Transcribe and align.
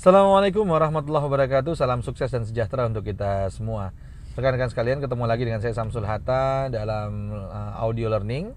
Assalamualaikum 0.00 0.64
warahmatullahi 0.64 1.28
wabarakatuh. 1.28 1.76
Salam 1.76 2.00
sukses 2.00 2.32
dan 2.32 2.40
sejahtera 2.48 2.88
untuk 2.88 3.04
kita 3.04 3.52
semua. 3.52 3.92
Rekan-rekan 4.32 4.72
sekalian, 4.72 4.96
ketemu 4.96 5.28
lagi 5.28 5.44
dengan 5.44 5.60
saya 5.60 5.76
Samsul 5.76 6.08
Hatta 6.08 6.72
dalam 6.72 7.28
uh, 7.36 7.76
audio 7.84 8.08
learning. 8.08 8.48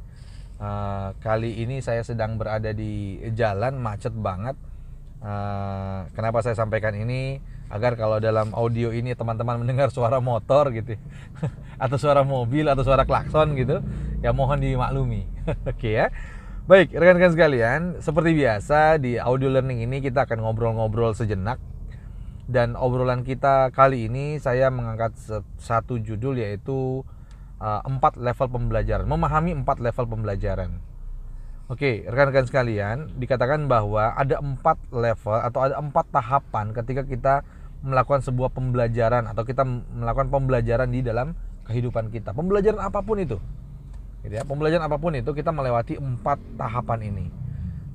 Uh, 0.55 1.11
kali 1.19 1.59
ini 1.59 1.83
saya 1.83 1.99
sedang 2.07 2.39
berada 2.39 2.71
di 2.71 3.19
jalan 3.35 3.75
macet 3.75 4.15
banget. 4.15 4.55
Uh, 5.19 6.07
kenapa 6.15 6.39
saya 6.39 6.55
sampaikan 6.55 6.95
ini? 6.95 7.43
Agar 7.67 7.99
kalau 7.99 8.23
dalam 8.23 8.55
audio 8.55 8.95
ini 8.95 9.11
teman-teman 9.11 9.59
mendengar 9.59 9.91
suara 9.91 10.23
motor 10.23 10.71
gitu, 10.71 10.95
atau 11.83 11.97
suara 11.99 12.23
mobil 12.23 12.71
atau 12.71 12.87
suara 12.87 13.03
klakson 13.03 13.59
gitu, 13.59 13.83
ya 14.23 14.31
mohon 14.31 14.63
dimaklumi. 14.63 15.27
Oke 15.67 15.91
okay, 15.91 15.93
ya. 15.99 16.07
Baik, 16.63 16.95
rekan-rekan 16.95 17.35
sekalian, 17.35 17.79
seperti 17.99 18.39
biasa 18.39 18.95
di 18.95 19.19
audio 19.19 19.51
learning 19.51 19.83
ini 19.83 19.99
kita 19.99 20.23
akan 20.23 20.47
ngobrol-ngobrol 20.47 21.11
sejenak. 21.11 21.59
Dan 22.47 22.79
obrolan 22.79 23.27
kita 23.27 23.67
kali 23.75 24.07
ini 24.07 24.39
saya 24.39 24.71
mengangkat 24.71 25.11
satu 25.59 25.99
judul 25.99 26.39
yaitu 26.39 27.03
uh, 27.59 27.83
empat 27.83 28.15
level 28.15 28.47
pembelajaran, 28.47 29.03
memahami 29.03 29.59
empat 29.59 29.83
level 29.83 30.07
pembelajaran. 30.07 30.79
Oke, 31.67 32.07
rekan-rekan 32.07 32.47
sekalian, 32.47 33.11
dikatakan 33.19 33.67
bahwa 33.67 34.15
ada 34.15 34.39
empat 34.39 34.79
level 34.87 35.43
atau 35.43 35.67
ada 35.67 35.75
empat 35.75 36.15
tahapan 36.15 36.71
ketika 36.71 37.03
kita 37.03 37.33
melakukan 37.83 38.23
sebuah 38.23 38.55
pembelajaran 38.55 39.27
atau 39.27 39.43
kita 39.43 39.67
melakukan 39.67 40.31
pembelajaran 40.31 40.87
di 40.95 41.03
dalam 41.03 41.35
kehidupan 41.67 42.07
kita. 42.07 42.31
Pembelajaran 42.31 42.79
apa 42.79 43.03
pun 43.03 43.19
itu 43.19 43.35
Gitu 44.23 44.33
ya. 44.39 44.47
Pembelajaran 44.47 44.87
apa 44.87 44.95
pun 44.95 45.13
itu 45.13 45.35
kita 45.35 45.51
melewati 45.51 45.99
empat 45.99 46.39
tahapan 46.55 46.99
ini. 47.11 47.27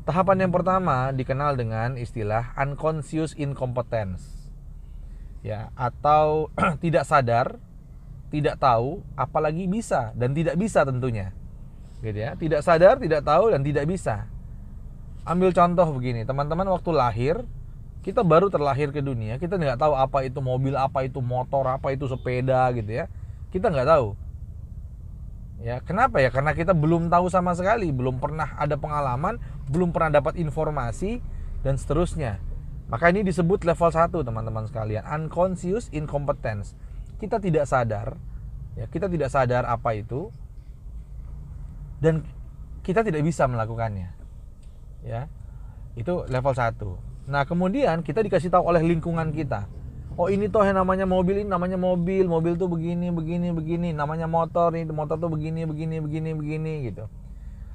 Tahapan 0.05 0.49
yang 0.49 0.53
pertama 0.53 1.13
dikenal 1.13 1.57
dengan 1.57 1.97
istilah 1.97 2.53
unconscious 2.57 3.33
incompetence. 3.37 4.53
Ya, 5.41 5.73
atau 5.73 6.53
tidak 6.85 7.09
sadar, 7.09 7.57
tidak 8.29 8.61
tahu, 8.61 9.01
apalagi 9.17 9.65
bisa 9.65 10.13
dan 10.13 10.37
tidak 10.37 10.61
bisa 10.61 10.85
tentunya. 10.85 11.33
Gitu 12.05 12.21
ya. 12.21 12.37
Tidak 12.37 12.61
sadar, 12.61 13.01
tidak 13.01 13.25
tahu 13.25 13.53
dan 13.53 13.65
tidak 13.65 13.89
bisa. 13.89 14.29
Ambil 15.25 15.53
contoh 15.53 15.89
begini, 15.93 16.25
teman-teman 16.25 16.69
waktu 16.73 16.89
lahir 16.93 17.37
kita 18.01 18.25
baru 18.25 18.49
terlahir 18.49 18.89
ke 18.89 19.05
dunia, 19.05 19.37
kita 19.37 19.61
nggak 19.61 19.77
tahu 19.77 19.93
apa 19.93 20.25
itu 20.25 20.41
mobil, 20.41 20.73
apa 20.73 21.05
itu 21.05 21.21
motor, 21.21 21.69
apa 21.69 21.93
itu 21.93 22.09
sepeda 22.09 22.73
gitu 22.73 22.89
ya. 22.89 23.13
Kita 23.53 23.69
nggak 23.69 23.85
tahu 23.85 24.28
Ya, 25.59 25.83
kenapa 25.83 26.23
ya? 26.23 26.31
Karena 26.31 26.55
kita 26.55 26.71
belum 26.71 27.11
tahu 27.11 27.27
sama 27.27 27.51
sekali, 27.59 27.91
belum 27.91 28.23
pernah 28.23 28.55
ada 28.55 28.79
pengalaman, 28.79 29.43
belum 29.67 29.91
pernah 29.91 30.23
dapat 30.23 30.39
informasi 30.39 31.19
dan 31.67 31.75
seterusnya. 31.75 32.39
Maka 32.87 33.11
ini 33.11 33.27
disebut 33.27 33.67
level 33.67 33.91
1, 33.91 34.15
teman-teman 34.23 34.65
sekalian, 34.71 35.03
unconscious 35.03 35.91
incompetence. 35.91 36.79
Kita 37.19 37.43
tidak 37.43 37.67
sadar, 37.67 38.15
ya, 38.79 38.87
kita 38.87 39.11
tidak 39.11 39.29
sadar 39.35 39.67
apa 39.67 39.99
itu 39.99 40.31
dan 41.99 42.23
kita 42.87 43.03
tidak 43.03 43.27
bisa 43.27 43.45
melakukannya. 43.51 44.15
Ya. 45.03 45.27
Itu 45.99 46.23
level 46.31 46.55
1. 46.55 47.29
Nah, 47.29 47.43
kemudian 47.45 48.07
kita 48.07 48.23
dikasih 48.23 48.49
tahu 48.55 48.63
oleh 48.71 48.81
lingkungan 48.87 49.35
kita 49.35 49.67
oh 50.19 50.27
ini 50.27 50.51
toh 50.51 50.67
yang 50.67 50.83
namanya 50.83 51.07
mobil 51.07 51.41
ini 51.41 51.49
namanya 51.49 51.79
mobil. 51.79 52.27
Mobil 52.27 52.59
tuh 52.59 52.67
begini 52.67 53.15
begini 53.15 53.55
begini. 53.55 53.95
Namanya 53.95 54.27
motor 54.27 54.75
ini 54.75 54.91
motor 54.91 55.17
tuh 55.17 55.31
begini 55.31 55.63
begini 55.65 56.03
begini 56.03 56.35
begini 56.35 56.73
gitu. 56.91 57.07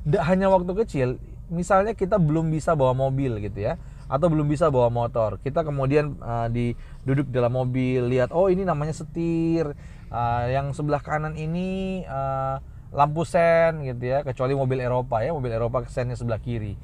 Nggak 0.04 0.24
hanya 0.28 0.52
waktu 0.52 0.72
kecil 0.84 1.10
misalnya 1.48 1.96
kita 1.96 2.20
belum 2.20 2.52
bisa 2.52 2.76
bawa 2.76 2.92
mobil 2.92 3.40
gitu 3.40 3.64
ya. 3.64 3.80
Atau 4.12 4.28
belum 4.28 4.52
bisa 4.52 4.68
bawa 4.68 4.92
motor. 4.92 5.40
Kita 5.40 5.64
kemudian 5.64 6.20
uh, 6.20 6.52
di 6.52 6.76
duduk 7.08 7.32
dalam 7.32 7.56
mobil 7.56 8.12
lihat 8.12 8.36
oh 8.36 8.52
ini 8.52 8.68
namanya 8.68 8.92
setir. 8.92 9.72
Uh, 10.14 10.46
yang 10.46 10.78
sebelah 10.78 11.02
kanan 11.02 11.34
ini 11.34 12.04
uh, 12.06 12.62
lampu 12.94 13.24
sen 13.26 13.82
gitu 13.88 14.04
ya. 14.04 14.22
Kecuali 14.22 14.54
mobil 14.54 14.84
Eropa 14.84 15.24
ya 15.24 15.32
mobil 15.32 15.56
Eropa 15.56 15.88
sennya 15.88 16.20
sebelah 16.20 16.44
kiri. 16.44 16.76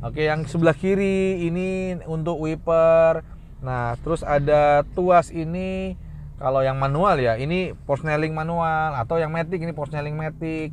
Oke 0.00 0.24
yang 0.24 0.48
sebelah 0.48 0.72
kiri 0.72 1.44
ini 1.44 2.00
untuk 2.08 2.40
wiper 2.40 3.20
Nah, 3.60 3.96
terus 4.00 4.24
ada 4.24 4.84
tuas 4.96 5.28
ini 5.28 5.96
kalau 6.40 6.64
yang 6.64 6.80
manual 6.80 7.20
ya, 7.20 7.36
ini 7.36 7.76
porsneling 7.84 8.32
manual 8.32 8.96
atau 8.96 9.20
yang 9.20 9.28
matic 9.28 9.60
ini 9.60 9.76
porsneling 9.76 10.16
matic. 10.16 10.72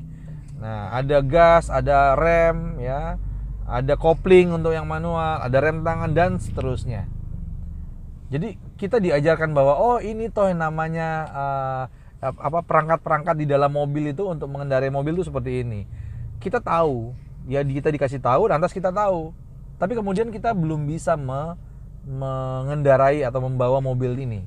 Nah, 0.58 0.96
ada 0.96 1.20
gas, 1.20 1.68
ada 1.68 2.16
rem 2.16 2.80
ya. 2.80 3.20
Ada 3.68 4.00
kopling 4.00 4.56
untuk 4.56 4.72
yang 4.72 4.88
manual, 4.88 5.44
ada 5.44 5.60
rem 5.60 5.84
tangan 5.84 6.16
dan 6.16 6.40
seterusnya. 6.40 7.04
Jadi 8.32 8.56
kita 8.80 9.00
diajarkan 9.04 9.52
bahwa 9.52 9.76
oh 9.76 10.00
ini 10.00 10.32
toh 10.32 10.48
yang 10.48 10.64
namanya 10.64 11.10
uh, 11.28 11.84
apa 12.24 12.64
perangkat-perangkat 12.64 13.36
di 13.44 13.46
dalam 13.48 13.76
mobil 13.76 14.16
itu 14.16 14.24
untuk 14.24 14.48
mengendarai 14.48 14.88
mobil 14.88 15.20
itu 15.20 15.28
seperti 15.28 15.68
ini. 15.68 15.84
Kita 16.40 16.64
tahu, 16.64 17.12
ya 17.52 17.60
kita 17.60 17.92
dikasih 17.92 18.24
tahu, 18.24 18.48
lantas 18.48 18.72
kita 18.72 18.88
tahu. 18.88 19.36
Tapi 19.76 20.00
kemudian 20.00 20.32
kita 20.32 20.56
belum 20.56 20.88
bisa 20.88 21.20
me, 21.20 21.60
mengendarai 22.06 23.24
atau 23.26 23.42
membawa 23.42 23.82
mobil 23.82 24.14
ini. 24.20 24.42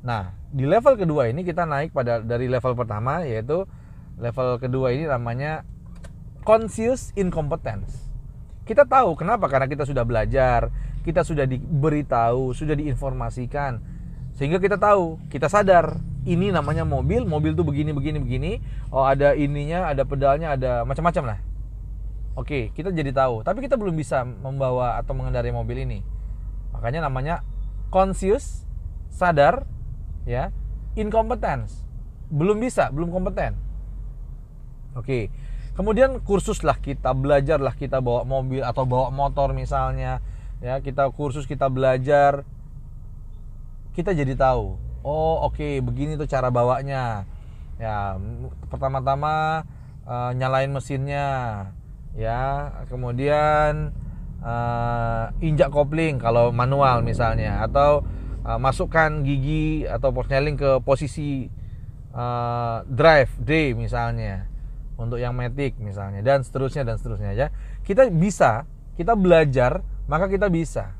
Nah, 0.00 0.32
di 0.48 0.64
level 0.64 0.96
kedua 0.96 1.28
ini 1.28 1.44
kita 1.44 1.68
naik 1.68 1.92
pada 1.92 2.22
dari 2.24 2.48
level 2.48 2.72
pertama 2.72 3.26
yaitu 3.26 3.68
level 4.16 4.56
kedua 4.56 4.94
ini 4.94 5.04
namanya 5.04 5.66
conscious 6.46 7.12
incompetence. 7.18 8.08
Kita 8.64 8.84
tahu 8.84 9.16
kenapa? 9.16 9.48
Karena 9.48 9.68
kita 9.68 9.84
sudah 9.88 10.04
belajar, 10.04 10.68
kita 11.04 11.24
sudah 11.24 11.48
diberitahu, 11.48 12.52
sudah 12.52 12.76
diinformasikan. 12.76 13.80
Sehingga 14.36 14.60
kita 14.60 14.78
tahu, 14.78 15.18
kita 15.32 15.50
sadar 15.50 15.98
ini 16.28 16.52
namanya 16.52 16.84
mobil, 16.84 17.24
mobil 17.24 17.56
tuh 17.56 17.64
begini 17.64 17.96
begini 17.96 18.18
begini. 18.20 18.52
Oh, 18.92 19.02
ada 19.02 19.32
ininya, 19.32 19.88
ada 19.88 20.04
pedalnya, 20.04 20.54
ada 20.54 20.84
macam-macam 20.84 21.34
lah. 21.34 21.38
Oke, 22.38 22.70
kita 22.70 22.94
jadi 22.94 23.10
tahu, 23.10 23.42
tapi 23.42 23.66
kita 23.66 23.74
belum 23.74 23.98
bisa 23.98 24.22
membawa 24.22 24.94
atau 25.02 25.10
mengendarai 25.10 25.50
mobil 25.50 25.82
ini. 25.82 26.06
Makanya 26.70 27.02
namanya 27.02 27.42
conscious, 27.90 28.62
sadar, 29.10 29.66
ya, 30.22 30.54
incompetence. 30.94 31.82
Belum 32.30 32.62
bisa, 32.62 32.94
belum 32.94 33.10
kompeten. 33.10 33.58
Oke. 34.94 35.34
Kemudian 35.74 36.22
kursus 36.22 36.62
lah 36.62 36.78
kita 36.78 37.10
belajar 37.10 37.58
lah 37.58 37.74
kita 37.74 37.98
bawa 37.98 38.22
mobil 38.22 38.62
atau 38.62 38.86
bawa 38.86 39.10
motor 39.10 39.50
misalnya, 39.50 40.22
ya, 40.62 40.78
kita 40.78 41.10
kursus 41.10 41.42
kita 41.42 41.66
belajar 41.66 42.46
kita 43.98 44.14
jadi 44.14 44.38
tahu. 44.38 44.78
Oh, 45.02 45.42
oke, 45.42 45.58
okay, 45.58 45.82
begini 45.82 46.14
tuh 46.14 46.30
cara 46.30 46.54
bawanya. 46.54 47.26
Ya, 47.82 48.14
pertama-tama 48.70 49.66
uh, 50.06 50.30
nyalain 50.38 50.70
mesinnya, 50.70 51.26
ya 52.16 52.72
kemudian 52.88 53.92
uh, 54.42 55.30
injak 55.42 55.70
kopling 55.70 56.18
kalau 56.18 56.50
manual 56.54 57.02
misalnya 57.02 57.62
atau 57.64 58.02
uh, 58.46 58.58
masukkan 58.58 59.22
gigi 59.22 59.84
atau 59.86 60.10
porsneling 60.14 60.56
ke 60.58 60.78
posisi 60.82 61.46
uh, 62.14 62.84
drive 62.86 63.32
D 63.38 63.74
misalnya 63.74 64.46
untuk 64.98 65.22
yang 65.22 65.34
matic 65.36 65.78
misalnya 65.78 66.24
dan 66.26 66.42
seterusnya 66.42 66.82
dan 66.82 66.98
seterusnya 66.98 67.32
ya. 67.34 67.48
Kita 67.86 68.10
bisa 68.10 68.66
kita 68.98 69.14
belajar 69.14 69.82
maka 70.10 70.26
kita 70.26 70.50
bisa 70.50 70.94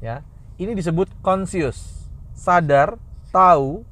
ya. 0.00 0.24
Ini 0.56 0.72
disebut 0.72 1.20
conscious 1.20 2.08
sadar 2.32 2.96
tahu 3.28 3.84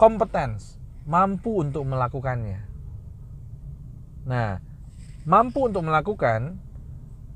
kompetens 0.00 0.80
mampu 1.04 1.60
untuk 1.60 1.84
melakukannya. 1.84 2.64
Nah 4.24 4.69
mampu 5.24 5.68
untuk 5.68 5.84
melakukan 5.84 6.56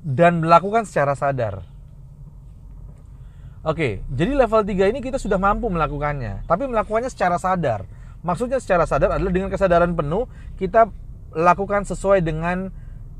dan 0.05 0.41
melakukan 0.41 0.85
secara 0.85 1.17
sadar. 1.17 1.65
Oke, 3.65 4.05
jadi 4.13 4.37
level 4.37 4.61
3 4.61 4.93
ini 4.93 5.01
kita 5.01 5.17
sudah 5.17 5.41
mampu 5.41 5.65
melakukannya, 5.73 6.45
tapi 6.45 6.69
melakukannya 6.69 7.09
secara 7.09 7.41
sadar. 7.41 7.89
Maksudnya 8.21 8.61
secara 8.61 8.85
sadar 8.85 9.17
adalah 9.17 9.33
dengan 9.33 9.49
kesadaran 9.49 9.97
penuh 9.97 10.29
kita 10.57 10.89
lakukan 11.33 11.81
sesuai 11.89 12.21
dengan 12.21 12.69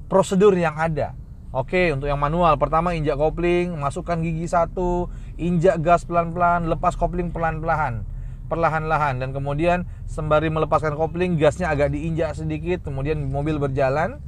prosedur 0.06 0.54
yang 0.54 0.78
ada. 0.78 1.18
Oke, 1.56 1.90
untuk 1.96 2.12
yang 2.12 2.20
manual, 2.20 2.60
pertama 2.60 2.94
injak 2.94 3.16
kopling, 3.16 3.80
masukkan 3.80 4.20
gigi 4.20 4.46
satu, 4.46 5.08
injak 5.40 5.80
gas 5.80 6.04
pelan-pelan, 6.04 6.68
lepas 6.68 7.00
kopling 7.00 7.32
pelan-pelan, 7.32 8.04
perlahan-lahan, 8.52 9.24
dan 9.24 9.32
kemudian 9.32 9.88
sembari 10.04 10.52
melepaskan 10.52 11.00
kopling, 11.00 11.40
gasnya 11.40 11.72
agak 11.72 11.96
diinjak 11.96 12.36
sedikit, 12.36 12.84
kemudian 12.84 13.32
mobil 13.32 13.56
berjalan, 13.56 14.20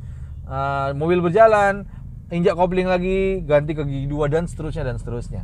uh, 0.48 0.90
mobil 0.96 1.20
berjalan 1.22 1.86
injak 2.32 2.60
kopling 2.60 2.88
lagi 2.88 3.44
ganti 3.44 3.72
ke 3.72 3.84
gigi 3.88 4.08
dua 4.10 4.28
dan 4.28 4.48
seterusnya 4.48 4.84
dan 4.88 4.98
seterusnya. 5.00 5.44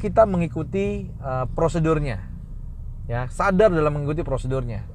Kita 0.00 0.24
mengikuti 0.24 1.06
uh, 1.20 1.46
prosedurnya. 1.52 2.24
Ya 3.10 3.26
sadar 3.28 3.74
dalam 3.74 4.00
mengikuti 4.00 4.22
prosedurnya. 4.22 4.86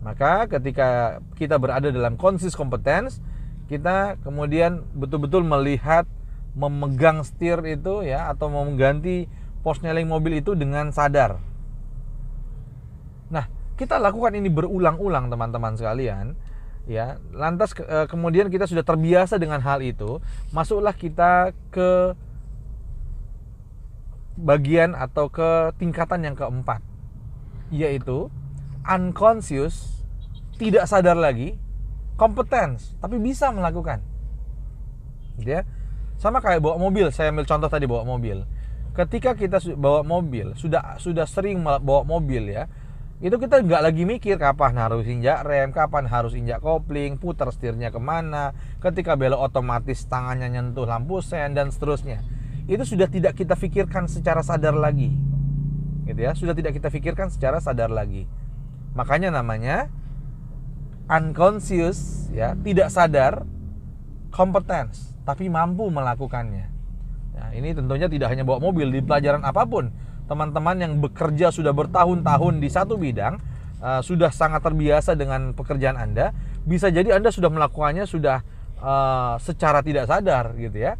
Maka 0.00 0.46
ketika 0.48 1.20
kita 1.36 1.58
berada 1.58 1.88
dalam 1.90 2.14
konsis 2.14 2.54
kompetens 2.54 3.20
kita 3.64 4.20
kemudian 4.20 4.84
betul-betul 4.92 5.40
melihat 5.40 6.04
memegang 6.54 7.24
setir 7.24 7.58
itu 7.66 8.04
ya 8.04 8.30
atau 8.30 8.52
mau 8.52 8.62
mengganti 8.62 9.26
posneling 9.64 10.06
mobil 10.06 10.38
itu 10.38 10.52
dengan 10.52 10.92
sadar. 10.92 11.40
Nah, 13.32 13.48
kita 13.74 13.96
lakukan 13.98 14.36
ini 14.36 14.52
berulang-ulang 14.52 15.32
teman-teman 15.32 15.74
sekalian 15.74 16.36
ya 16.84 17.16
lantas 17.32 17.72
ke, 17.72 17.80
e, 17.80 18.04
kemudian 18.08 18.52
kita 18.52 18.68
sudah 18.68 18.84
terbiasa 18.84 19.40
dengan 19.40 19.60
hal 19.64 19.80
itu 19.80 20.20
masuklah 20.52 20.92
kita 20.92 21.56
ke 21.72 22.12
bagian 24.36 24.92
atau 24.92 25.30
ke 25.30 25.72
tingkatan 25.80 26.26
yang 26.28 26.36
keempat 26.36 26.84
yaitu 27.72 28.28
unconscious 28.84 30.04
tidak 30.60 30.84
sadar 30.84 31.16
lagi 31.16 31.56
kompetens 32.14 32.94
tapi 33.02 33.18
bisa 33.18 33.50
melakukan. 33.50 34.02
Gitu 35.40 35.50
ya. 35.50 35.62
Sama 36.14 36.38
kayak 36.38 36.62
bawa 36.62 36.78
mobil 36.78 37.10
saya 37.10 37.34
ambil 37.34 37.48
contoh 37.48 37.66
tadi 37.66 37.90
bawa 37.90 38.06
mobil. 38.06 38.46
Ketika 38.94 39.34
kita 39.34 39.58
bawa 39.74 40.06
mobil 40.06 40.54
sudah 40.54 41.00
sudah 41.02 41.26
sering 41.26 41.66
bawa 41.66 42.06
mobil 42.06 42.54
ya 42.54 42.70
itu 43.22 43.36
kita 43.38 43.62
nggak 43.62 43.82
lagi 43.82 44.02
mikir 44.02 44.36
kapan 44.42 44.74
harus 44.74 45.06
injak 45.06 45.46
rem, 45.46 45.70
kapan 45.70 46.10
harus 46.10 46.34
injak 46.34 46.58
kopling, 46.58 47.14
putar 47.14 47.46
setirnya 47.54 47.94
ke 47.94 48.02
mana, 48.02 48.54
ketika 48.82 49.14
belok 49.14 49.38
otomatis 49.50 50.02
tangannya 50.10 50.50
nyentuh 50.50 50.82
lampu 50.82 51.22
sen 51.22 51.54
dan 51.54 51.70
seterusnya. 51.70 52.26
Itu 52.66 52.82
sudah 52.82 53.06
tidak 53.06 53.38
kita 53.38 53.54
pikirkan 53.54 54.10
secara 54.10 54.42
sadar 54.42 54.74
lagi, 54.74 55.14
gitu 56.10 56.20
ya, 56.20 56.34
sudah 56.34 56.56
tidak 56.58 56.74
kita 56.74 56.90
pikirkan 56.90 57.30
secara 57.30 57.62
sadar 57.62 57.92
lagi. 57.92 58.26
Makanya 58.98 59.30
namanya 59.30 59.86
unconscious, 61.06 62.28
ya, 62.34 62.58
tidak 62.58 62.90
sadar, 62.90 63.46
competence, 64.34 65.14
tapi 65.22 65.46
mampu 65.46 65.86
melakukannya. 65.86 66.66
Nah, 67.34 67.50
ini 67.54 67.74
tentunya 67.74 68.06
tidak 68.06 68.30
hanya 68.30 68.42
bawa 68.46 68.62
mobil 68.62 68.90
di 68.90 69.02
pelajaran 69.02 69.42
apa 69.42 69.66
pun 69.66 69.90
teman-teman 70.24 70.76
yang 70.80 70.92
bekerja 71.00 71.52
sudah 71.52 71.76
bertahun-tahun 71.76 72.60
di 72.60 72.68
satu 72.72 72.96
bidang 72.96 73.36
uh, 73.84 74.00
sudah 74.00 74.32
sangat 74.32 74.64
terbiasa 74.64 75.12
dengan 75.12 75.52
pekerjaan 75.52 76.00
Anda, 76.00 76.32
bisa 76.64 76.88
jadi 76.88 77.16
Anda 77.16 77.28
sudah 77.28 77.52
melakukannya 77.52 78.08
sudah 78.08 78.40
uh, 78.80 79.36
secara 79.36 79.84
tidak 79.84 80.08
sadar 80.08 80.56
gitu 80.56 80.80
ya. 80.80 80.96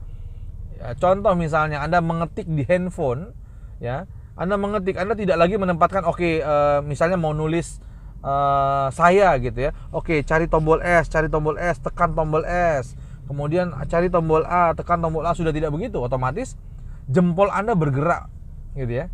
ya. 0.76 0.92
Contoh 1.00 1.32
misalnya 1.32 1.80
Anda 1.80 2.04
mengetik 2.04 2.44
di 2.44 2.68
handphone 2.68 3.32
ya, 3.80 4.04
Anda 4.36 4.60
mengetik 4.60 5.00
Anda 5.00 5.16
tidak 5.16 5.40
lagi 5.40 5.56
menempatkan 5.56 6.04
oke 6.04 6.20
okay, 6.20 6.34
uh, 6.44 6.84
misalnya 6.84 7.16
mau 7.16 7.32
nulis 7.32 7.80
uh, 8.20 8.92
saya 8.92 9.36
gitu 9.40 9.68
ya. 9.68 9.72
Oke, 9.88 10.20
okay, 10.20 10.26
cari 10.26 10.48
tombol 10.52 10.84
S, 10.84 11.08
cari 11.08 11.32
tombol 11.32 11.56
S, 11.56 11.80
tekan 11.80 12.12
tombol 12.12 12.44
S. 12.48 12.92
Kemudian 13.24 13.72
cari 13.88 14.12
tombol 14.12 14.44
A, 14.44 14.76
tekan 14.76 15.00
tombol 15.00 15.24
A 15.24 15.32
sudah 15.32 15.48
tidak 15.48 15.72
begitu, 15.72 15.96
otomatis 15.96 16.60
jempol 17.08 17.48
Anda 17.52 17.76
bergerak 17.76 18.28
gitu 18.74 18.92
ya. 19.04 19.06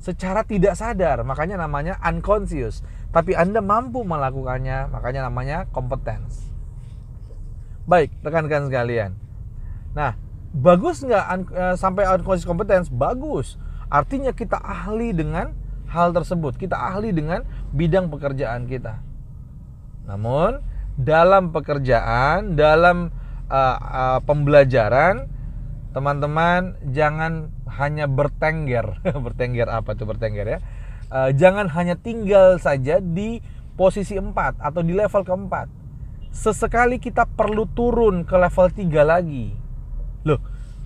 Secara 0.00 0.44
tidak 0.44 0.76
sadar 0.76 1.20
makanya 1.24 1.60
namanya 1.60 2.00
unconscious. 2.00 2.80
Tapi 3.10 3.34
anda 3.34 3.60
mampu 3.60 4.06
melakukannya 4.06 4.88
makanya 4.88 5.28
namanya 5.28 5.68
competence. 5.68 6.48
Baik 7.84 8.14
rekan-rekan 8.24 8.70
sekalian. 8.70 9.10
Nah 9.92 10.16
bagus 10.54 11.02
nggak 11.04 11.24
uh, 11.52 11.76
sampai 11.76 12.08
unconscious 12.08 12.48
competence? 12.48 12.88
Bagus. 12.88 13.60
Artinya 13.90 14.30
kita 14.30 14.56
ahli 14.56 15.10
dengan 15.10 15.52
hal 15.90 16.14
tersebut. 16.14 16.54
Kita 16.56 16.78
ahli 16.78 17.10
dengan 17.10 17.42
bidang 17.74 18.08
pekerjaan 18.08 18.70
kita. 18.70 19.02
Namun 20.06 20.62
dalam 20.96 21.50
pekerjaan 21.50 22.54
dalam 22.54 23.10
uh, 23.50 23.78
uh, 23.78 24.18
pembelajaran 24.22 25.28
teman-teman 25.90 26.78
jangan 26.90 27.50
hanya 27.78 28.06
bertengger. 28.06 28.98
Bertengger 29.24 29.66
apa 29.70 29.94
tuh 29.94 30.06
bertengger 30.06 30.46
ya? 30.46 30.58
Uh, 31.10 31.30
jangan 31.34 31.66
hanya 31.74 31.98
tinggal 31.98 32.58
saja 32.62 33.02
di 33.02 33.42
posisi 33.74 34.14
4 34.14 34.60
atau 34.62 34.80
di 34.84 34.94
level 34.94 35.26
keempat. 35.26 35.66
Sesekali 36.30 37.02
kita 37.02 37.26
perlu 37.26 37.66
turun 37.66 38.22
ke 38.22 38.38
level 38.38 38.70
3 38.70 39.02
lagi. 39.02 39.50
Loh 40.22 40.38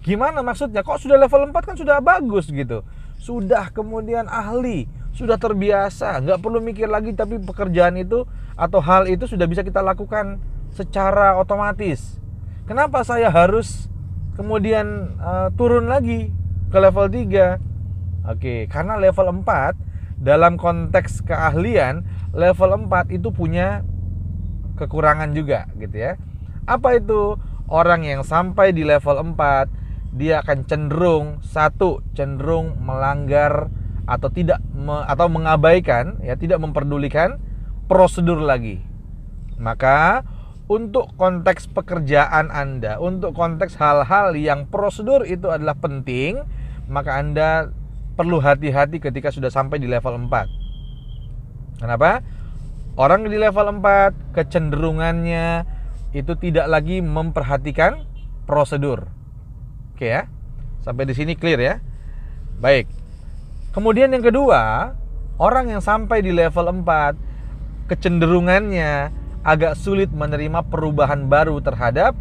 gimana 0.05 0.41
maksudnya? 0.41 0.81
Kok 0.85 1.01
sudah 1.01 1.17
level 1.21 1.53
4 1.53 1.69
kan 1.69 1.77
sudah 1.77 2.01
bagus 2.01 2.49
gitu? 2.49 2.85
Sudah 3.21 3.69
kemudian 3.73 4.29
ahli 4.29 4.89
sudah 5.13 5.37
terbiasa. 5.37 6.21
Nggak 6.25 6.41
perlu 6.41 6.59
mikir 6.65 6.89
lagi 6.89 7.13
tapi 7.13 7.37
pekerjaan 7.41 8.01
itu 8.01 8.25
atau 8.57 8.81
hal 8.81 9.09
itu 9.11 9.29
sudah 9.29 9.45
bisa 9.45 9.61
kita 9.61 9.85
lakukan 9.85 10.41
secara 10.73 11.37
otomatis. 11.37 12.17
Kenapa 12.65 13.05
saya 13.05 13.29
harus 13.29 13.93
kemudian 14.35 15.17
uh, 15.19 15.49
turun 15.55 15.87
lagi 15.87 16.31
ke 16.71 16.79
level 16.79 17.07
3 17.07 18.31
oke 18.31 18.55
karena 18.71 18.95
level 18.99 19.43
4 19.43 20.21
dalam 20.21 20.57
konteks 20.57 21.23
keahlian 21.27 22.07
level 22.35 22.91
4 22.91 23.15
itu 23.15 23.31
punya 23.31 23.83
kekurangan 24.75 25.31
juga 25.35 25.71
gitu 25.79 25.95
ya. 25.95 26.13
Apa 26.67 26.99
itu? 26.99 27.39
Orang 27.65 28.05
yang 28.05 28.21
sampai 28.21 28.77
di 28.77 28.85
level 28.85 29.35
4 29.35 30.15
dia 30.15 30.45
akan 30.45 30.59
cenderung 30.69 31.27
satu 31.43 32.05
cenderung 32.15 32.79
melanggar 32.79 33.73
atau 34.05 34.29
tidak 34.29 34.61
me, 34.77 35.01
atau 35.09 35.27
mengabaikan 35.33 36.21
ya 36.21 36.37
tidak 36.37 36.61
memperdulikan 36.61 37.41
prosedur 37.89 38.39
lagi. 38.39 38.85
Maka 39.57 40.23
untuk 40.65 41.13
konteks 41.21 41.69
pekerjaan 41.73 42.49
Anda, 42.49 42.97
untuk 42.97 43.37
konteks 43.37 43.77
hal-hal 43.77 44.33
yang 44.33 44.65
prosedur 44.73 45.29
itu 45.29 45.53
adalah 45.53 45.77
penting, 45.77 46.41
maka 46.89 47.21
Anda 47.21 47.69
perlu 48.17 48.41
hati-hati 48.41 49.03
ketika 49.03 49.29
sudah 49.29 49.53
sampai 49.53 49.77
di 49.83 49.91
level 49.91 50.31
4. 50.31 51.83
Kenapa? 51.85 52.25
Orang 52.95 53.27
di 53.27 53.37
level 53.37 53.83
4 53.83 54.39
kecenderungannya 54.39 55.67
itu 56.15 56.33
tidak 56.39 56.71
lagi 56.71 57.03
memperhatikan 57.03 58.07
prosedur. 58.47 59.11
Oke 59.93 60.07
ya. 60.07 60.31
Sampai 60.81 61.05
di 61.05 61.13
sini 61.13 61.35
clear 61.35 61.59
ya. 61.59 61.75
Baik. 62.63 62.87
Kemudian 63.75 64.15
yang 64.15 64.23
kedua, 64.23 64.95
orang 65.43 65.75
yang 65.75 65.83
sampai 65.83 66.23
di 66.23 66.31
level 66.31 66.71
4 66.87 67.91
kecenderungannya 67.91 69.24
agak 69.45 69.77
sulit 69.77 70.09
menerima 70.09 70.65
perubahan 70.73 71.29
baru 71.29 71.61
terhadap 71.61 72.17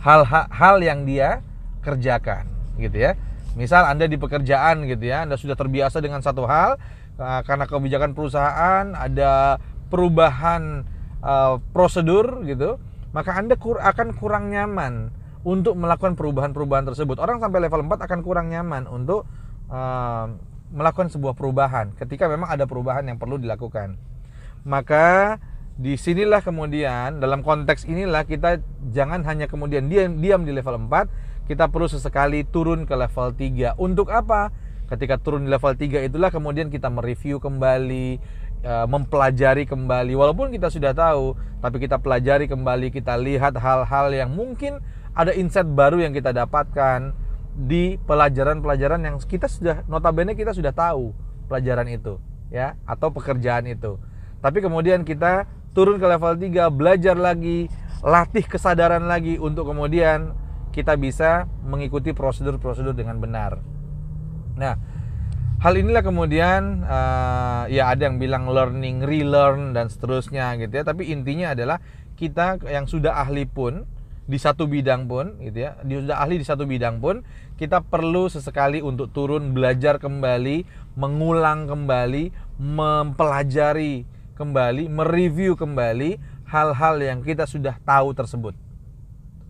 hal-hal 0.00 0.76
yang 0.80 1.04
dia 1.04 1.44
kerjakan 1.84 2.48
gitu 2.80 2.96
ya. 2.96 3.12
Misal 3.54 3.84
Anda 3.84 4.08
di 4.08 4.16
pekerjaan 4.16 4.88
gitu 4.88 5.04
ya, 5.04 5.28
Anda 5.28 5.36
sudah 5.36 5.54
terbiasa 5.54 6.00
dengan 6.00 6.24
satu 6.24 6.48
hal 6.48 6.80
uh, 7.20 7.40
karena 7.44 7.68
kebijakan 7.68 8.16
perusahaan 8.16 8.96
ada 8.96 9.60
perubahan 9.92 10.88
uh, 11.20 11.60
prosedur 11.76 12.40
gitu, 12.48 12.80
maka 13.12 13.36
Anda 13.36 13.60
kur 13.60 13.76
akan 13.76 14.16
kurang 14.16 14.48
nyaman 14.48 15.12
untuk 15.44 15.76
melakukan 15.76 16.16
perubahan-perubahan 16.16 16.88
tersebut. 16.88 17.20
Orang 17.20 17.40
sampai 17.40 17.68
level 17.68 17.84
4 17.84 18.06
akan 18.06 18.20
kurang 18.24 18.48
nyaman 18.48 18.88
untuk 18.88 19.28
uh, 19.68 20.26
melakukan 20.70 21.10
sebuah 21.10 21.34
perubahan 21.34 21.92
ketika 21.98 22.30
memang 22.30 22.48
ada 22.48 22.64
perubahan 22.64 23.04
yang 23.04 23.18
perlu 23.18 23.36
dilakukan. 23.36 23.98
Maka 24.62 25.36
di 25.78 25.94
sinilah 25.96 26.42
kemudian 26.42 27.22
dalam 27.22 27.40
konteks 27.40 27.86
inilah 27.86 28.26
kita 28.26 28.60
jangan 28.90 29.24
hanya 29.24 29.46
kemudian 29.46 29.86
diam 29.86 30.18
diam 30.18 30.42
di 30.44 30.52
level 30.52 30.88
4 30.90 31.48
kita 31.50 31.66
perlu 31.66 31.90
sesekali 31.90 32.46
turun 32.46 32.86
ke 32.86 32.94
level 32.94 33.34
3 33.34 33.74
untuk 33.82 34.14
apa? 34.14 34.54
Ketika 34.86 35.18
turun 35.18 35.46
di 35.46 35.50
level 35.50 35.74
3 35.74 36.06
itulah 36.06 36.30
kemudian 36.30 36.70
kita 36.70 36.86
mereview 36.86 37.42
kembali 37.42 38.22
e, 38.62 38.72
mempelajari 38.86 39.66
kembali. 39.66 40.14
Walaupun 40.14 40.54
kita 40.54 40.70
sudah 40.70 40.94
tahu 40.94 41.34
tapi 41.58 41.82
kita 41.82 41.98
pelajari 41.98 42.46
kembali 42.46 42.94
kita 42.94 43.18
lihat 43.18 43.58
hal-hal 43.58 44.14
yang 44.14 44.30
mungkin 44.30 44.78
ada 45.10 45.34
insight 45.34 45.66
baru 45.66 45.98
yang 45.98 46.14
kita 46.14 46.30
dapatkan 46.30 47.18
di 47.50 47.98
pelajaran-pelajaran 48.06 49.02
yang 49.02 49.16
kita 49.18 49.50
sudah 49.50 49.82
notabene 49.90 50.38
kita 50.38 50.54
sudah 50.54 50.70
tahu 50.70 51.10
pelajaran 51.50 51.90
itu 51.90 52.22
ya 52.54 52.78
atau 52.86 53.10
pekerjaan 53.10 53.66
itu. 53.66 53.98
Tapi 54.38 54.62
kemudian 54.62 55.02
kita 55.02 55.50
turun 55.72 55.96
ke 56.02 56.06
level 56.06 56.34
3, 56.36 56.70
belajar 56.70 57.16
lagi, 57.16 57.70
latih 58.02 58.44
kesadaran 58.46 59.06
lagi 59.06 59.38
untuk 59.38 59.70
kemudian 59.70 60.34
kita 60.70 60.94
bisa 60.94 61.50
mengikuti 61.66 62.14
prosedur-prosedur 62.14 62.94
dengan 62.94 63.18
benar. 63.18 63.58
Nah, 64.58 64.74
hal 65.60 65.74
inilah 65.76 66.02
kemudian 66.02 66.86
uh, 66.86 67.64
ya 67.68 67.90
ada 67.90 68.06
yang 68.08 68.16
bilang 68.22 68.48
learning, 68.50 69.02
relearn 69.02 69.74
dan 69.74 69.90
seterusnya 69.90 70.54
gitu 70.58 70.80
ya. 70.80 70.84
Tapi 70.86 71.10
intinya 71.10 71.52
adalah 71.54 71.78
kita 72.14 72.60
yang 72.70 72.86
sudah 72.86 73.18
ahli 73.18 73.46
pun 73.46 73.86
di 74.30 74.38
satu 74.38 74.70
bidang 74.70 75.10
pun 75.10 75.42
gitu 75.42 75.66
ya, 75.66 75.74
dia 75.82 75.98
sudah 76.06 76.22
ahli 76.22 76.38
di 76.38 76.46
satu 76.46 76.62
bidang 76.62 77.02
pun 77.02 77.26
kita 77.58 77.82
perlu 77.82 78.30
sesekali 78.30 78.78
untuk 78.78 79.10
turun 79.10 79.50
belajar 79.50 79.98
kembali, 79.98 80.62
mengulang 80.94 81.66
kembali, 81.66 82.30
mempelajari 82.62 84.06
kembali, 84.40 84.88
mereview 84.88 85.52
kembali 85.52 86.16
hal-hal 86.48 86.96
yang 87.04 87.20
kita 87.20 87.44
sudah 87.44 87.76
tahu 87.84 88.16
tersebut. 88.16 88.56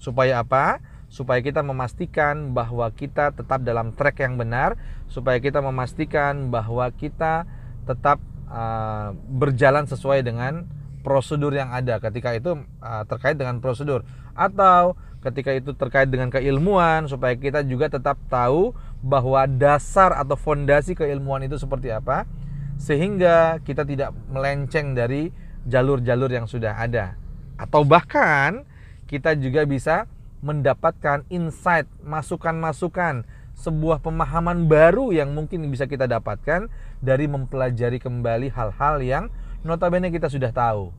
Supaya 0.03 0.43
apa? 0.43 0.83
supaya 1.11 1.43
kita 1.43 1.61
memastikan 1.67 2.55
bahwa 2.55 2.87
kita 2.95 3.35
tetap 3.35 3.67
dalam 3.67 3.91
track 3.91 4.23
yang 4.23 4.39
benar, 4.39 4.79
supaya 5.11 5.43
kita 5.43 5.59
memastikan 5.59 6.55
bahwa 6.55 6.87
kita 6.95 7.51
tetap 7.83 8.23
uh, 8.47 9.11
berjalan 9.27 9.91
sesuai 9.91 10.23
dengan 10.23 10.71
prosedur 11.03 11.51
yang 11.51 11.75
ada 11.75 11.99
ketika 11.99 12.31
itu 12.39 12.63
uh, 12.79 13.03
terkait 13.11 13.35
dengan 13.35 13.59
prosedur 13.59 14.07
atau 14.39 14.95
ketika 15.21 15.51
itu 15.51 15.75
terkait 15.75 16.07
dengan 16.07 16.31
keilmuan 16.31 17.11
supaya 17.11 17.35
kita 17.35 17.67
juga 17.67 17.91
tetap 17.91 18.17
tahu 18.31 18.73
bahwa 19.03 19.45
dasar 19.49 20.15
atau 20.15 20.37
fondasi 20.37 20.95
keilmuan 20.95 21.45
itu 21.45 21.57
seperti 21.57 21.89
apa 21.93 22.29
sehingga 22.81 23.61
kita 23.61 23.85
tidak 23.85 24.17
melenceng 24.33 24.97
dari 24.97 25.29
jalur-jalur 25.69 26.33
yang 26.33 26.49
sudah 26.49 26.81
ada 26.81 27.21
atau 27.61 27.85
bahkan 27.85 28.65
kita 29.05 29.37
juga 29.37 29.69
bisa 29.69 30.09
mendapatkan 30.41 31.29
insight, 31.29 31.85
masukan-masukan, 32.01 33.29
sebuah 33.53 34.01
pemahaman 34.01 34.65
baru 34.65 35.13
yang 35.13 35.37
mungkin 35.37 35.69
bisa 35.69 35.85
kita 35.85 36.09
dapatkan 36.09 36.73
dari 37.05 37.29
mempelajari 37.29 38.01
kembali 38.01 38.49
hal-hal 38.49 39.05
yang 39.05 39.25
notabene 39.61 40.09
kita 40.09 40.33
sudah 40.33 40.49
tahu. 40.49 40.97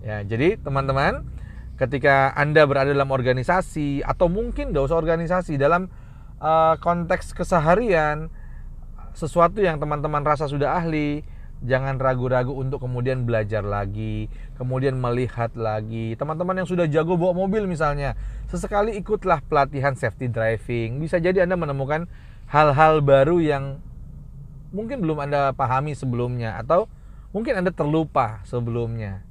Ya, 0.00 0.24
jadi 0.24 0.56
teman-teman, 0.56 1.28
ketika 1.76 2.32
Anda 2.32 2.64
berada 2.64 2.88
dalam 2.88 3.12
organisasi 3.12 4.00
atau 4.00 4.32
mungkin 4.32 4.72
nggak 4.72 4.88
usah 4.88 4.96
organisasi 4.96 5.60
dalam 5.60 5.92
uh, 6.40 6.80
konteks 6.80 7.36
keseharian, 7.36 8.32
sesuatu 9.12 9.60
yang 9.60 9.76
teman-teman 9.76 10.24
rasa 10.24 10.48
sudah 10.48 10.76
ahli, 10.76 11.24
jangan 11.62 11.96
ragu-ragu 11.96 12.50
untuk 12.50 12.82
kemudian 12.82 13.22
belajar 13.22 13.62
lagi, 13.62 14.26
kemudian 14.58 14.98
melihat 14.98 15.54
lagi. 15.54 16.18
Teman-teman 16.18 16.62
yang 16.62 16.68
sudah 16.68 16.90
jago 16.90 17.14
bawa 17.14 17.32
mobil 17.46 17.70
misalnya, 17.70 18.18
sesekali 18.50 18.98
ikutlah 18.98 19.40
pelatihan 19.46 19.94
safety 19.94 20.26
driving. 20.26 20.98
Bisa 20.98 21.22
jadi 21.22 21.46
Anda 21.46 21.54
menemukan 21.54 22.10
hal-hal 22.50 23.00
baru 23.00 23.38
yang 23.38 23.78
mungkin 24.74 25.04
belum 25.04 25.22
Anda 25.22 25.54
pahami 25.54 25.94
sebelumnya 25.94 26.58
atau 26.58 26.90
mungkin 27.30 27.62
Anda 27.62 27.70
terlupa 27.70 28.42
sebelumnya. 28.44 29.22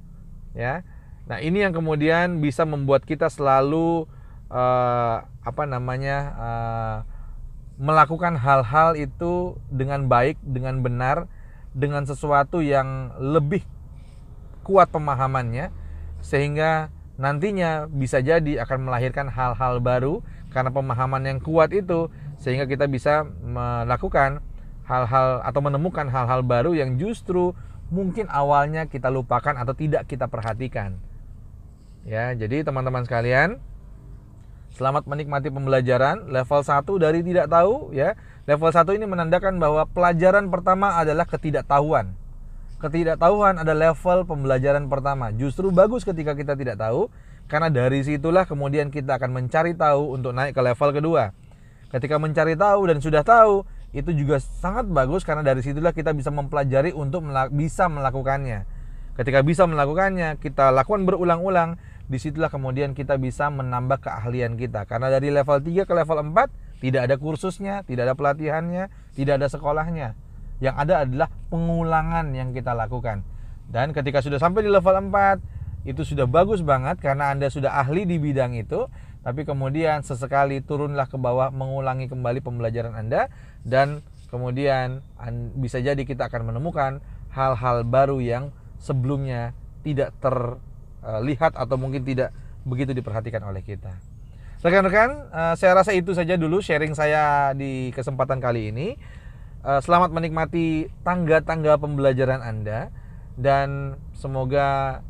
Ya. 0.56 0.88
Nah, 1.28 1.40
ini 1.44 1.64
yang 1.64 1.76
kemudian 1.76 2.40
bisa 2.40 2.64
membuat 2.64 3.04
kita 3.04 3.28
selalu 3.28 4.08
uh, 4.48 5.16
apa 5.28 5.64
namanya? 5.68 6.18
Uh, 6.36 6.98
melakukan 7.82 8.38
hal-hal 8.38 8.94
itu 8.94 9.58
dengan 9.74 10.06
baik, 10.06 10.38
dengan 10.46 10.86
benar 10.86 11.26
dengan 11.74 12.06
sesuatu 12.06 12.62
yang 12.62 13.16
lebih 13.18 13.66
kuat 14.62 14.94
pemahamannya 14.94 15.74
sehingga 16.22 16.94
nantinya 17.18 17.90
bisa 17.90 18.22
jadi 18.22 18.62
akan 18.62 18.86
melahirkan 18.86 19.34
hal-hal 19.34 19.82
baru 19.82 20.22
karena 20.54 20.70
pemahaman 20.70 21.26
yang 21.26 21.40
kuat 21.42 21.74
itu 21.74 22.14
sehingga 22.38 22.70
kita 22.70 22.86
bisa 22.86 23.26
melakukan 23.26 24.46
hal-hal 24.86 25.42
atau 25.42 25.62
menemukan 25.64 26.06
hal-hal 26.06 26.46
baru 26.46 26.78
yang 26.78 27.02
justru 27.02 27.58
mungkin 27.90 28.28
awalnya 28.30 28.86
kita 28.86 29.10
lupakan 29.10 29.58
atau 29.58 29.74
tidak 29.74 30.06
kita 30.06 30.30
perhatikan. 30.30 31.00
Ya, 32.02 32.34
jadi 32.34 32.66
teman-teman 32.66 33.06
sekalian, 33.06 33.62
selamat 34.72 35.08
menikmati 35.08 35.52
pembelajaran 35.52 36.32
level 36.32 36.62
1 36.64 36.84
dari 37.00 37.20
tidak 37.22 37.48
tahu 37.52 37.92
ya 37.92 38.16
Level 38.50 38.74
1 38.74 38.98
ini 38.98 39.06
menandakan 39.06 39.62
bahwa 39.62 39.86
pelajaran 39.86 40.50
pertama 40.50 40.98
adalah 40.98 41.30
ketidaktahuan. 41.30 42.18
Ketidaktahuan 42.82 43.62
ada 43.62 43.78
level 43.78 44.26
pembelajaran 44.26 44.90
pertama. 44.90 45.30
Justru 45.30 45.70
bagus 45.70 46.02
ketika 46.02 46.34
kita 46.34 46.58
tidak 46.58 46.82
tahu, 46.82 47.14
karena 47.46 47.70
dari 47.70 48.02
situlah 48.02 48.50
kemudian 48.50 48.90
kita 48.90 49.22
akan 49.22 49.30
mencari 49.30 49.78
tahu 49.78 50.18
untuk 50.18 50.34
naik 50.34 50.58
ke 50.58 50.62
level 50.66 50.90
kedua. 50.90 51.38
Ketika 51.94 52.18
mencari 52.18 52.58
tahu 52.58 52.90
dan 52.90 52.98
sudah 52.98 53.22
tahu, 53.22 53.62
itu 53.94 54.10
juga 54.10 54.42
sangat 54.42 54.90
bagus 54.90 55.22
karena 55.22 55.46
dari 55.46 55.62
situlah 55.62 55.94
kita 55.94 56.18
bisa 56.18 56.34
mempelajari 56.34 56.98
untuk 56.98 57.22
melak 57.22 57.54
bisa 57.54 57.86
melakukannya. 57.86 58.66
Ketika 59.14 59.46
bisa 59.46 59.70
melakukannya, 59.70 60.42
kita 60.42 60.74
lakukan 60.74 61.06
berulang-ulang, 61.06 61.78
di 62.12 62.20
situlah 62.20 62.52
kemudian 62.52 62.92
kita 62.92 63.16
bisa 63.16 63.48
menambah 63.48 64.04
keahlian 64.04 64.60
kita. 64.60 64.84
Karena 64.84 65.08
dari 65.08 65.32
level 65.32 65.64
3 65.64 65.88
ke 65.88 65.94
level 65.96 66.36
4, 66.36 66.84
tidak 66.84 67.02
ada 67.08 67.16
kursusnya, 67.16 67.88
tidak 67.88 68.12
ada 68.12 68.16
pelatihannya, 68.20 68.92
tidak 69.16 69.40
ada 69.40 69.48
sekolahnya. 69.48 70.20
Yang 70.60 70.76
ada 70.76 70.94
adalah 71.08 71.30
pengulangan 71.48 72.36
yang 72.36 72.52
kita 72.52 72.76
lakukan. 72.76 73.24
Dan 73.72 73.96
ketika 73.96 74.20
sudah 74.20 74.44
sampai 74.44 74.68
di 74.68 74.70
level 74.70 74.92
4, 75.08 75.88
itu 75.88 76.04
sudah 76.04 76.28
bagus 76.28 76.60
banget 76.60 77.00
karena 77.00 77.32
Anda 77.32 77.48
sudah 77.48 77.80
ahli 77.80 78.04
di 78.04 78.20
bidang 78.20 78.60
itu, 78.60 78.92
tapi 79.24 79.48
kemudian 79.48 80.04
sesekali 80.04 80.60
turunlah 80.60 81.08
ke 81.08 81.16
bawah 81.16 81.48
mengulangi 81.50 82.12
kembali 82.12 82.44
pembelajaran 82.44 82.92
Anda 82.92 83.32
dan 83.64 84.04
kemudian 84.28 85.00
bisa 85.56 85.80
jadi 85.80 86.04
kita 86.04 86.28
akan 86.28 86.54
menemukan 86.54 87.00
hal-hal 87.32 87.88
baru 87.88 88.20
yang 88.20 88.52
sebelumnya 88.82 89.56
tidak 89.86 90.12
terlihat 91.02 91.58
atau 91.58 91.76
mungkin 91.78 92.06
tidak 92.06 92.30
begitu 92.66 92.94
diperhatikan 92.94 93.42
oleh 93.42 93.66
kita. 93.66 93.98
Rekan-rekan, 94.62 95.34
uh, 95.34 95.54
saya 95.58 95.74
rasa 95.74 95.90
itu 95.98 96.14
saja 96.14 96.38
dulu 96.38 96.62
sharing 96.62 96.94
saya 96.94 97.50
di 97.58 97.90
kesempatan 97.98 98.38
kali 98.38 98.70
ini. 98.70 98.94
Uh, 99.66 99.82
selamat 99.82 100.14
menikmati 100.14 100.90
tangga-tangga 101.02 101.82
pembelajaran 101.82 102.46
Anda 102.46 102.94
dan 103.38 103.98
semoga 104.14 105.02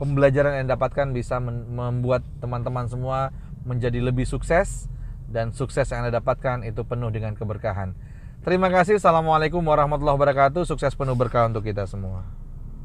pembelajaran 0.00 0.64
yang 0.64 0.68
dapatkan 0.72 1.12
bisa 1.12 1.40
membuat 1.40 2.24
teman-teman 2.40 2.88
semua 2.88 3.32
menjadi 3.64 4.00
lebih 4.00 4.28
sukses 4.28 4.88
dan 5.28 5.52
sukses 5.52 5.88
yang 5.88 6.04
Anda 6.04 6.20
dapatkan 6.20 6.64
itu 6.64 6.84
penuh 6.84 7.12
dengan 7.12 7.36
keberkahan. 7.36 7.96
Terima 8.44 8.68
kasih. 8.68 9.00
Assalamualaikum 9.00 9.64
warahmatullahi 9.64 10.20
wabarakatuh. 10.20 10.68
Sukses 10.68 10.92
penuh 10.92 11.16
berkah 11.16 11.48
untuk 11.48 11.64
kita 11.64 11.88
semua. 11.88 12.43